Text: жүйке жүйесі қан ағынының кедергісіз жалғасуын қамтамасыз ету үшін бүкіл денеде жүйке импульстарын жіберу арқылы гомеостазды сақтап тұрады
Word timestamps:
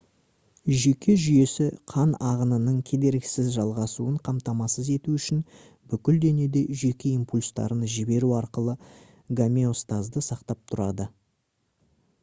жүйке 0.83 1.15
жүйесі 1.23 1.65
қан 1.91 2.15
ағынының 2.29 2.79
кедергісіз 2.91 3.51
жалғасуын 3.55 4.15
қамтамасыз 4.29 4.89
ету 4.95 5.13
үшін 5.19 5.43
бүкіл 5.93 6.19
денеде 6.25 6.65
жүйке 6.85 7.13
импульстарын 7.19 7.85
жіберу 7.99 8.33
арқылы 8.41 8.77
гомеостазды 9.43 10.25
сақтап 10.31 10.67
тұрады 10.75 11.11